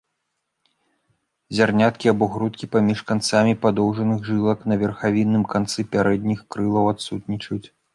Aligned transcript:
Зярняткі 1.57 2.05
або 2.13 2.25
грудкі 2.37 2.71
паміж 2.77 3.05
канцамі 3.11 3.53
падоўжных 3.67 4.17
жылак 4.33 4.59
на 4.73 4.83
верхавінным 4.85 5.43
канцы 5.57 5.79
пярэдніх 5.97 6.39
крылаў 6.55 6.85
адсутнічаюць. 6.99 7.67